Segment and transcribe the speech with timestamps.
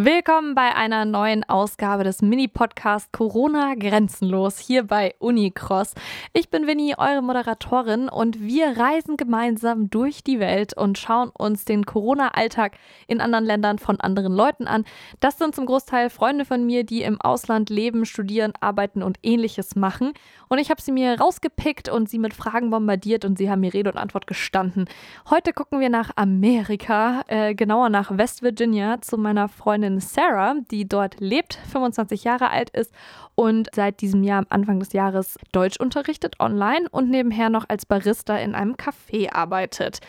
[0.00, 5.94] Willkommen bei einer neuen Ausgabe des Mini-Podcasts Corona Grenzenlos hier bei Unicross.
[6.32, 11.64] Ich bin Winnie, eure Moderatorin, und wir reisen gemeinsam durch die Welt und schauen uns
[11.64, 14.84] den Corona-Alltag in anderen Ländern von anderen Leuten an.
[15.18, 19.74] Das sind zum Großteil Freunde von mir, die im Ausland leben, studieren, arbeiten und ähnliches
[19.74, 20.12] machen.
[20.48, 23.74] Und ich habe sie mir rausgepickt und sie mit Fragen bombardiert und sie haben mir
[23.74, 24.86] Rede und Antwort gestanden.
[25.30, 30.88] Heute gucken wir nach Amerika, äh, genauer nach West Virginia zu meiner Freundin Sarah, die
[30.88, 32.92] dort lebt, 25 Jahre alt ist
[33.34, 37.86] und seit diesem Jahr, am Anfang des Jahres, Deutsch unterrichtet online und nebenher noch als
[37.86, 40.00] Barista in einem Café arbeitet.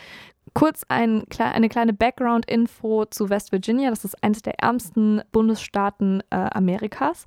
[0.54, 3.90] Kurz ein, eine kleine Background-Info zu West Virginia.
[3.90, 7.24] Das ist eines der ärmsten Bundesstaaten äh, Amerikas.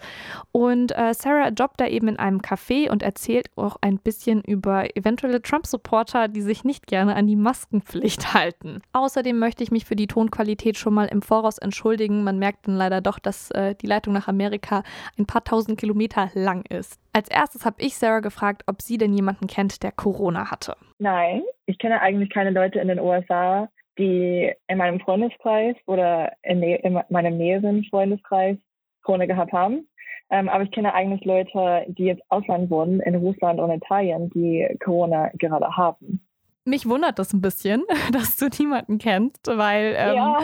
[0.52, 4.96] Und äh, Sarah jobbt da eben in einem Café und erzählt auch ein bisschen über
[4.98, 8.82] eventuelle Trump-Supporter, die sich nicht gerne an die Maskenpflicht halten.
[8.94, 12.24] Außerdem möchte ich mich für die Tonqualität schon mal im Voraus entschuldigen.
[12.24, 14.84] Man merkt dann leider doch, dass äh, die Leitung nach Amerika
[15.18, 17.03] ein paar tausend Kilometer lang ist.
[17.14, 20.76] Als erstes habe ich Sarah gefragt, ob sie denn jemanden kennt, der Corona hatte.
[20.98, 23.70] Nein, ich kenne eigentlich keine Leute in den USA,
[24.00, 28.58] die in meinem Freundeskreis oder in, in meinem näheren Freundeskreis
[29.04, 29.88] Corona gehabt haben.
[30.32, 34.68] Ähm, aber ich kenne eigentlich Leute, die jetzt Ausland wohnen, in Russland und Italien, die
[34.84, 36.26] Corona gerade haben
[36.66, 40.40] mich wundert das ein bisschen, dass du niemanden kennst, weil ähm, ja.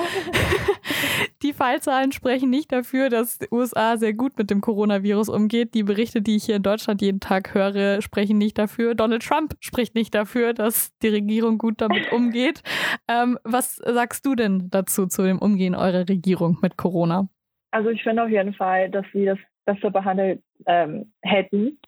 [1.43, 5.73] die Fallzahlen sprechen nicht dafür, dass die USA sehr gut mit dem Coronavirus umgeht.
[5.73, 8.95] Die Berichte, die ich hier in Deutschland jeden Tag höre, sprechen nicht dafür.
[8.95, 12.61] Donald Trump spricht nicht dafür, dass die Regierung gut damit umgeht.
[13.07, 17.29] Ähm, was sagst du denn dazu, zu dem Umgehen eurer Regierung mit Corona?
[17.71, 21.79] Also ich finde auf jeden Fall, dass sie das besser behandelt ähm, hätten.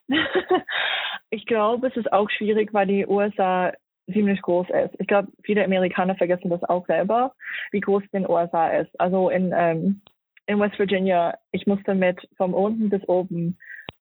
[1.31, 3.73] ich glaube, es ist auch schwierig, weil die USA
[4.11, 4.95] ziemlich groß ist.
[4.99, 7.33] Ich glaube, viele Amerikaner vergessen das auch selber,
[7.71, 8.99] wie groß den USA ist.
[8.99, 10.01] Also in, ähm,
[10.47, 13.57] in West Virginia, ich musste mit von unten bis oben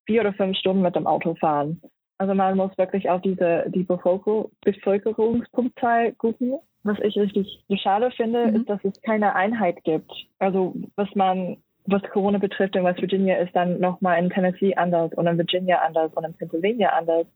[0.07, 1.81] vier oder fünf Stunden mit dem Auto fahren.
[2.19, 6.59] Also man muss wirklich auf diese die Bevölker Bevölkerungspunktzahl gucken.
[6.83, 8.57] Was ich richtig schade finde, mhm.
[8.57, 10.11] ist, dass es keine Einheit gibt.
[10.39, 15.13] Also was man was Corona betrifft in West Virginia ist dann nochmal in Tennessee anders
[15.15, 17.27] und in Virginia anders und in Pennsylvania anders.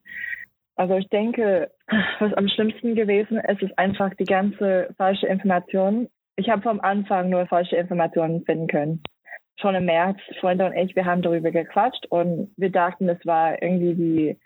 [0.77, 1.71] Also ich denke,
[2.19, 6.09] was am schlimmsten gewesen ist, ist einfach die ganze falsche Information.
[6.37, 9.03] Ich habe vom Anfang nur falsche Informationen finden können.
[9.61, 13.63] Schon im März, Freunde und ich, wir haben darüber gequatscht und wir dachten, es war
[13.63, 14.39] irgendwie die,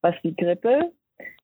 [0.00, 0.90] was die Grippe.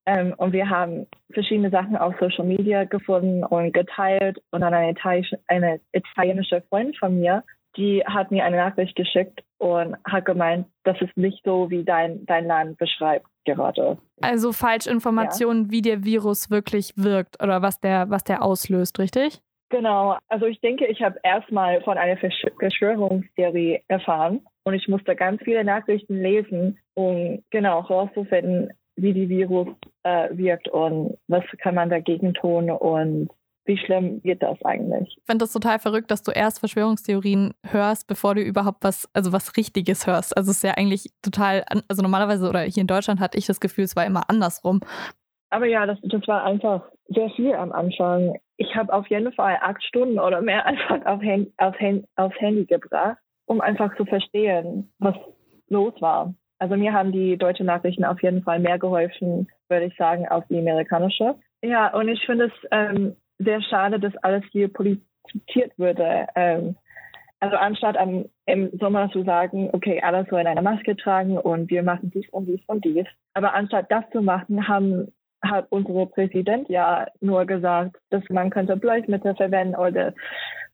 [0.06, 4.42] Ähm, und wir haben verschiedene Sachen auf Social Media gefunden und geteilt.
[4.50, 7.44] Und dann eine, italienische, eine italienische Freundin von mir
[7.76, 12.24] die hat mir eine Nachricht geschickt und hat gemeint, das ist nicht so, wie dein,
[12.26, 13.98] dein Land beschreibt gerade.
[14.20, 15.70] Also Falschinformationen, ja.
[15.70, 19.40] wie der Virus wirklich wirkt oder was der, was der auslöst, richtig?
[19.70, 20.16] Genau.
[20.28, 25.64] Also ich denke, ich habe erstmal von einer Verschwörungstheorie erfahren und ich musste ganz viele
[25.64, 29.68] Nachrichten lesen, um genau herauszufinden, wie die Virus
[30.04, 33.30] äh, wirkt und was kann man dagegen tun und
[33.66, 35.16] wie schlimm wird das eigentlich?
[35.16, 39.32] Ich finde das total verrückt, dass du erst Verschwörungstheorien hörst, bevor du überhaupt was, also
[39.32, 40.36] was Richtiges hörst.
[40.36, 43.60] Also es ist ja eigentlich total, also normalerweise oder hier in Deutschland hatte ich das
[43.60, 44.80] Gefühl, es war immer andersrum.
[45.50, 48.34] Aber ja, das, das war einfach sehr viel am Anfang.
[48.56, 52.40] Ich habe auf jeden Fall acht Stunden oder mehr einfach auf, Hand, auf, Hand, aufs
[52.40, 55.14] Handy gebracht, um einfach zu verstehen, was
[55.68, 56.34] los war.
[56.58, 60.46] Also mir haben die deutschen Nachrichten auf jeden Fall mehr geholfen, würde ich sagen, als
[60.48, 61.34] die amerikanische.
[61.62, 66.26] Ja, und ich finde es ähm, sehr schade, dass alles hier politisiert würde.
[66.34, 66.76] Ähm,
[67.40, 71.82] also anstatt am, im Sommer zu sagen, okay, alle sollen eine Maske tragen und wir
[71.82, 73.06] machen dies und dies und dies.
[73.34, 75.12] Aber anstatt das zu machen, haben,
[75.42, 80.14] hat unsere Präsident ja nur gesagt, dass man könnte Bleichmittel verwenden oder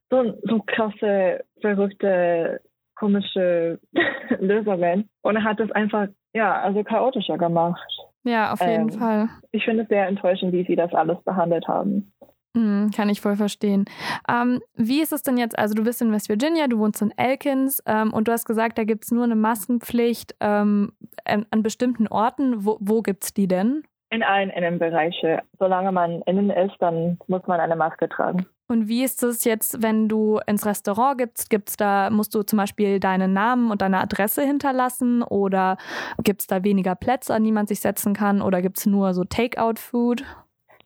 [0.09, 2.61] so, so krasse, verrückte,
[2.95, 3.79] komische
[4.39, 5.09] Lösungen.
[5.23, 7.81] Und er hat das einfach, ja, also chaotischer gemacht.
[8.23, 9.29] Ja, auf jeden ähm, Fall.
[9.51, 12.13] Ich finde es sehr enttäuschend, wie sie das alles behandelt haben.
[12.53, 13.85] Mhm, kann ich voll verstehen.
[14.29, 15.57] Ähm, wie ist es denn jetzt?
[15.57, 18.77] Also, du bist in West Virginia, du wohnst in Elkins ähm, und du hast gesagt,
[18.77, 20.91] da gibt es nur eine Maskenpflicht ähm,
[21.25, 22.65] an, an, bestimmten Orten.
[22.65, 23.83] Wo, wo gibt es die denn?
[24.09, 25.39] In allen Innenbereichen.
[25.57, 28.45] Solange man innen ist, dann muss man eine Maske tragen.
[28.67, 31.49] Und wie ist es jetzt, wenn du ins Restaurant gibst?
[31.49, 35.77] Gibt's da, musst du zum Beispiel deinen Namen und deine Adresse hinterlassen oder
[36.23, 39.13] gibt es da weniger Plätze, an die man sich setzen kann oder gibt es nur
[39.13, 40.23] so Takeout-Food?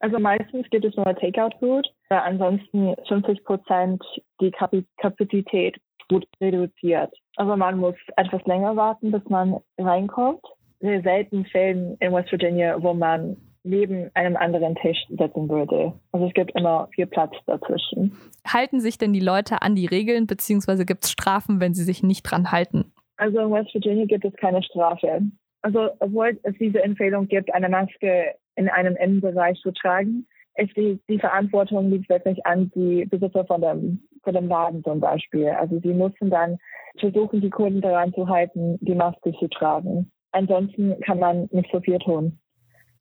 [0.06, 4.04] Also meistens gibt es nur Takeout-Food, ansonsten 50 Prozent
[4.40, 5.78] die Kapazität
[6.10, 7.12] gut reduziert.
[7.38, 10.44] Also man muss etwas länger warten, bis man reinkommt.
[10.80, 15.94] Sehr selten Fällen in West Virginia, wo man neben einem anderen Tisch setzen würde.
[16.12, 18.16] Also es gibt immer viel Platz dazwischen.
[18.46, 22.04] Halten sich denn die Leute an die Regeln, beziehungsweise gibt es Strafen, wenn sie sich
[22.04, 22.94] nicht dran halten?
[23.18, 25.24] Also in West Virginia gibt es keine Strafe.
[25.66, 30.28] Also obwohl es diese Empfehlung gibt, eine Maske in einem Innenbereich zu tragen,
[30.58, 35.00] ist die, die Verantwortung liegt wirklich an die Besitzer von dem, von dem Laden zum
[35.00, 35.50] Beispiel.
[35.50, 36.60] Also sie müssen dann
[37.00, 40.12] versuchen, die Kunden daran zu halten, die Maske zu tragen.
[40.34, 42.38] Ansonsten kann man nicht so viel tun.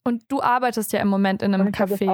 [0.02, 2.06] Und du arbeitest ja im Moment in einem Café.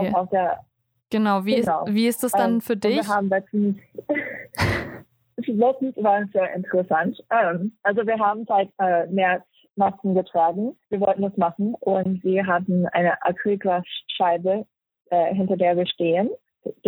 [1.10, 1.84] genau, wie, genau.
[1.84, 2.96] Ist, wie ist das dann ähm, für dich?
[2.96, 3.76] Wir haben letztens,
[5.46, 7.22] letztens war es sehr interessant.
[7.30, 9.44] Ähm, also wir haben seit äh, März
[9.80, 10.76] Masken getragen.
[10.90, 14.66] Wir wollten das machen und wir hatten eine Acrylglasscheibe,
[15.10, 16.30] äh, hinter der wir stehen.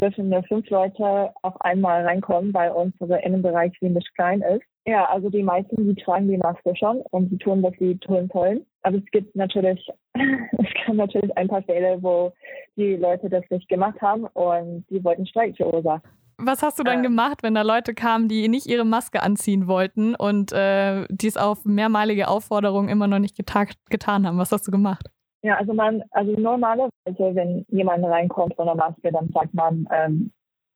[0.01, 4.63] Dürfen nur fünf Leute auf einmal reinkommen, weil unser Innenbereich ziemlich klein ist.
[4.87, 8.29] Ja, also die meisten, die tragen die Maske schon und die tun, was sie tun
[8.33, 8.67] sollen.
[8.83, 12.33] Aber es gibt natürlich, es kann natürlich ein paar Fälle, wo
[12.77, 16.11] die Leute das nicht gemacht haben und die wollten Streik verursachen.
[16.39, 19.67] Was hast du dann äh, gemacht, wenn da Leute kamen, die nicht ihre Maske anziehen
[19.67, 24.39] wollten und äh, dies auf mehrmalige Aufforderungen immer noch nicht getan haben?
[24.39, 25.11] Was hast du gemacht?
[25.43, 26.91] Ja, also man, also normalerweise,
[27.35, 30.33] wenn jemand reinkommt ohne Maske, dann sagt man ähm,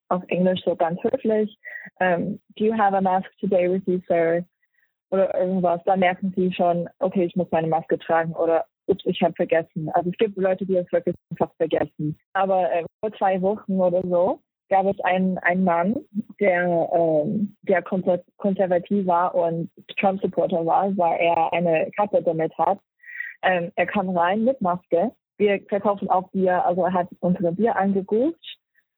[0.08, 1.56] auf Englisch so ganz höflich,
[2.00, 4.44] ähm, do you have a mask today with you, sir?
[5.10, 5.80] Oder irgendwas.
[5.84, 9.88] Da merken sie schon, okay, ich muss meine Maske tragen oder ups, ich habe vergessen.
[9.94, 12.18] Also es gibt Leute, die es wirklich einfach vergessen.
[12.32, 15.96] Aber äh, vor zwei Wochen oder so gab es einen, einen Mann,
[16.40, 22.78] der, ähm, der konservativ war und Trump-Supporter war, weil er eine Kappe damit hat.
[23.42, 25.12] Ähm, er kam rein mit Maske.
[25.38, 28.44] Wir verkaufen auch Bier, also er hat unsere Bier angeguckt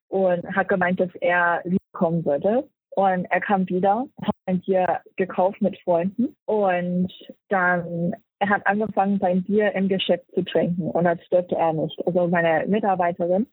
[0.07, 2.67] und hat gemeint, dass er wiederkommen würde.
[2.95, 7.11] Und er kam wieder, hat ein Bier gekauft mit Freunden und
[7.49, 12.01] dann er hat angefangen, sein Bier im Geschäft zu trinken und das dürfte er nicht.
[12.07, 13.47] Also meine Mitarbeiterin,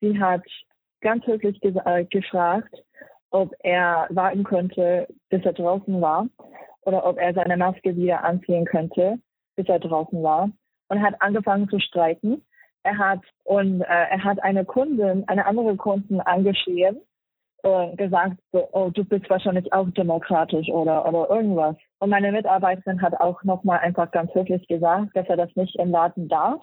[0.00, 0.42] sie hat
[1.04, 2.74] ganz höflich ge äh, gefragt,
[3.30, 6.26] ob er warten könnte, bis er draußen war
[6.82, 9.18] oder ob er seine Maske wieder anziehen könnte,
[9.54, 10.50] bis er draußen war
[10.88, 12.42] und hat angefangen zu streiten
[12.84, 17.00] er hat und äh, er hat eine Kundin, eine andere Kundin angeschrien
[17.62, 21.76] und gesagt, so, oh, du bist wahrscheinlich auch demokratisch oder oder irgendwas.
[21.98, 25.90] Und meine Mitarbeiterin hat auch nochmal einfach ganz höflich gesagt, dass er das nicht im
[25.90, 26.60] Laden darf.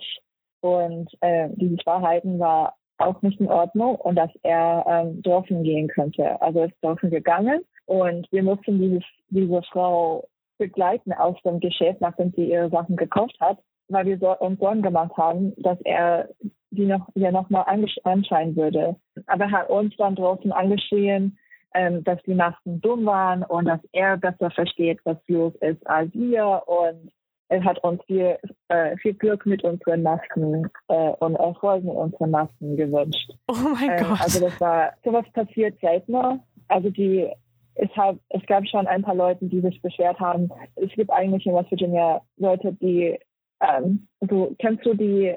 [0.61, 5.87] Und äh, dieses Verhalten war auch nicht in Ordnung und dass er ähm, draußen gehen
[5.87, 6.41] könnte.
[6.41, 10.27] Also ist draußen gegangen und wir mussten dieses, diese Frau
[10.57, 13.57] begleiten aus dem Geschäft, nachdem sie ihre Sachen gekauft hat
[13.91, 16.29] weil wir uns Sorgen gemacht haben, dass er
[16.71, 17.65] sie noch ja nochmal
[18.03, 18.95] anschreien würde.
[19.27, 21.37] Aber er hat uns dann draußen angeschrien,
[21.73, 26.13] ähm, dass die Masken dumm waren und dass er besser versteht, was los ist als
[26.13, 26.63] wir.
[26.65, 27.11] Und
[27.51, 28.37] er hat uns viel,
[28.69, 33.29] äh, viel Glück mit unseren Masken äh, und Erfolg mit unseren Masken gewünscht.
[33.49, 34.21] Oh mein ähm, Gott.
[34.21, 36.39] Also das war, sowas passiert seltener.
[36.69, 37.29] Also die,
[37.75, 40.49] es, hat, es gab schon ein paar Leute, die sich beschwert haben.
[40.77, 43.19] Es gibt eigentlich in West Virginia Leute, die
[43.59, 45.35] ähm, du kennst du die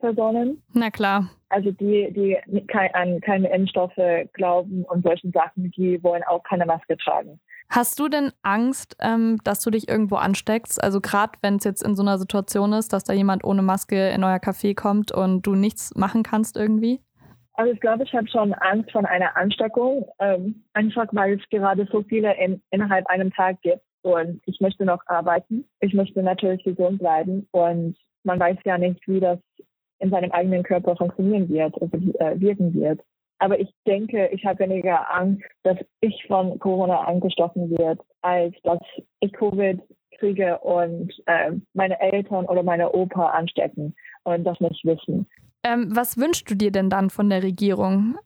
[0.00, 0.62] Anti-Vax-Personen?
[0.72, 1.30] Na klar.
[1.48, 2.36] Also die, die
[2.94, 4.00] an keine Impfstoffe
[4.32, 7.40] glauben und solchen Sachen, die wollen auch keine Maske tragen.
[7.68, 10.82] Hast du denn Angst, ähm, dass du dich irgendwo ansteckst?
[10.82, 14.08] Also gerade wenn es jetzt in so einer Situation ist, dass da jemand ohne Maske
[14.10, 17.00] in euer Café kommt und du nichts machen kannst irgendwie?
[17.54, 21.86] Also ich glaube, ich habe schon Angst von einer Ansteckung, ähm, einfach weil es gerade
[21.92, 23.82] so viele in, innerhalb einem Tag gibt.
[24.02, 25.68] Und ich möchte noch arbeiten.
[25.80, 27.46] Ich möchte natürlich gesund bleiben.
[27.50, 29.38] Und man weiß ja nicht, wie das
[30.00, 33.00] in seinem eigenen Körper funktionieren wird, also äh, wirken wird.
[33.38, 38.80] Aber ich denke, ich habe weniger Angst, dass ich von Corona angestochen wird, als dass
[39.20, 39.80] ich Covid
[40.18, 45.26] kriege und äh, meine Eltern oder meine Opa anstecken und das nicht wissen.
[45.64, 48.16] Ähm, was wünschst du dir denn dann von der Regierung?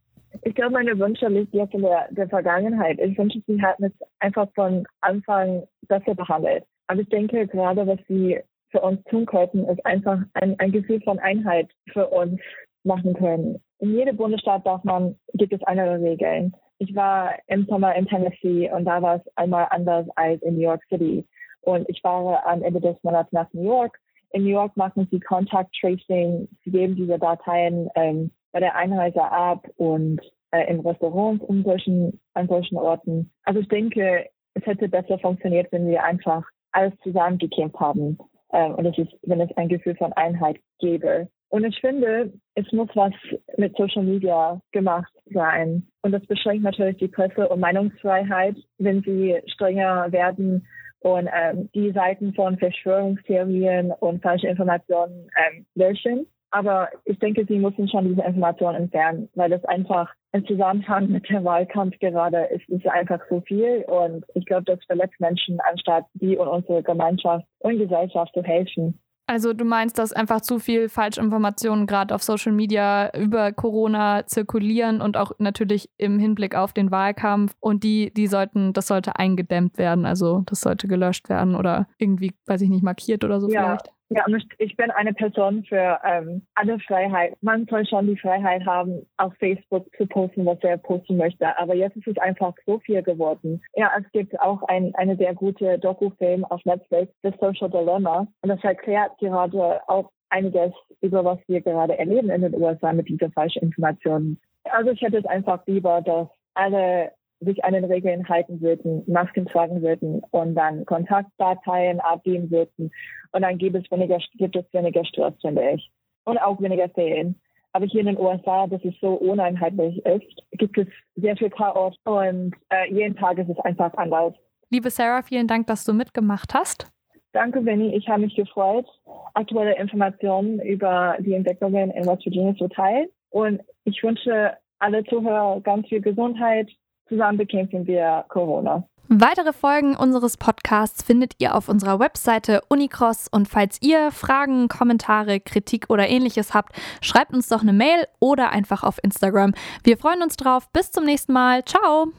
[0.42, 2.98] Ich glaube, meine Wünsche liegen jetzt in der, der Vergangenheit.
[2.98, 6.64] Ich wünsche, sie hätten es einfach von Anfang besser behandelt.
[6.88, 8.40] Aber ich denke, gerade was sie
[8.74, 12.40] für uns tun könnten, ist einfach ein, ein Gefühl von Einheit für uns
[12.82, 13.62] machen können.
[13.78, 16.52] In jedem Bundesstaat darf man, gibt es andere Regeln.
[16.78, 20.62] Ich war im Sommer in Tennessee und da war es einmal anders als in New
[20.62, 21.24] York City.
[21.60, 23.96] Und ich fahre am Ende des Monats nach New York.
[24.30, 26.48] In New York machen sie Contact Tracing.
[26.64, 32.20] Sie geben diese Dateien ähm, bei der Einreise ab und äh, in Restaurants in solchen,
[32.34, 33.30] an solchen Orten.
[33.44, 38.18] Also ich denke, es hätte besser funktioniert, wenn wir einfach alles zusammengekämpft haben.
[38.54, 41.28] Ähm, und es ist, wenn es ein Gefühl von Einheit gäbe.
[41.50, 43.12] Und ich finde, es muss was
[43.56, 45.86] mit Social Media gemacht sein.
[46.02, 50.66] Und das beschränkt natürlich die Presse- und Meinungsfreiheit, wenn sie strenger werden
[51.00, 56.26] und ähm, die Seiten von Verschwörungstheorien und falsche Informationen ähm, löschen.
[56.54, 61.28] Aber ich denke, sie müssen schon diese Informationen entfernen, weil das einfach im Zusammenhang mit
[61.28, 63.84] dem Wahlkampf gerade ist, ist einfach so viel.
[63.88, 69.00] Und ich glaube, das verletzt Menschen, anstatt die und unsere Gemeinschaft und Gesellschaft zu helfen.
[69.26, 75.00] Also du meinst, dass einfach zu viel Falschinformationen gerade auf Social Media über Corona zirkulieren
[75.00, 79.76] und auch natürlich im Hinblick auf den Wahlkampf und die, die sollten, das sollte eingedämmt
[79.76, 83.64] werden, also das sollte gelöscht werden oder irgendwie, weiß ich nicht, markiert oder so ja.
[83.64, 83.94] vielleicht.
[84.14, 84.24] Ja,
[84.58, 87.34] ich bin eine Person für ähm, alle Freiheit.
[87.40, 91.58] Man soll schon die Freiheit haben, auf Facebook zu posten, was er posten möchte.
[91.58, 93.60] Aber jetzt ist es einfach so viel geworden.
[93.74, 98.28] Ja, es gibt auch ein, eine sehr gute Doku-Film auf Netflix, The Social Dilemma.
[98.42, 103.08] Und das erklärt gerade auch einiges über was wir gerade erleben in den USA mit
[103.08, 104.40] dieser falschen Informationen.
[104.64, 107.10] Also ich hätte es einfach lieber, dass alle
[107.44, 112.90] sich an den Regeln halten würden, Masken tragen würden und dann Kontaktdateien abgeben würden.
[113.32, 115.90] Und dann gibt es weniger, gibt es weniger Stress, finde ich.
[116.24, 117.40] Und auch weniger Ferien.
[117.72, 120.86] Aber hier in den USA, dass es so uneinheitlich ist, gibt es
[121.16, 124.32] sehr viel Chaos und äh, jeden Tag ist es einfach anders.
[124.70, 126.90] Liebe Sarah, vielen Dank, dass du mitgemacht hast.
[127.32, 127.96] Danke, Winnie.
[127.96, 128.86] Ich habe mich gefreut,
[129.34, 133.08] aktuelle Informationen über die Entwicklungen in West Virginia zu teilen.
[133.30, 136.70] Und ich wünsche alle Zuhörer ganz viel Gesundheit,
[137.08, 138.84] Zusammen bekämpfen wir Corona.
[139.08, 145.40] Weitere Folgen unseres Podcasts findet ihr auf unserer Webseite Unicross und falls ihr Fragen, Kommentare,
[145.40, 149.52] Kritik oder ähnliches habt, schreibt uns doch eine Mail oder einfach auf Instagram.
[149.82, 150.70] Wir freuen uns drauf.
[150.72, 151.64] Bis zum nächsten Mal.
[151.66, 152.14] Ciao!